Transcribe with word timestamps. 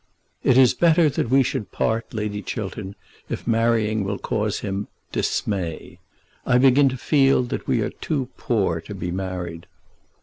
"It 0.43 0.57
is 0.57 0.73
better 0.73 1.09
that 1.09 1.29
we 1.29 1.43
should 1.43 1.71
part, 1.71 2.11
Lady 2.11 2.41
Chiltern, 2.41 2.95
if 3.29 3.45
marrying 3.45 4.03
will 4.03 4.17
cause 4.17 4.61
him 4.61 4.87
dismay. 5.11 5.99
I 6.43 6.57
begin 6.57 6.89
to 6.89 6.97
feel 6.97 7.43
that 7.43 7.67
we 7.67 7.81
are 7.81 7.91
too 7.91 8.29
poor 8.35 8.81
to 8.81 8.95
be 8.95 9.11
married." 9.11 9.67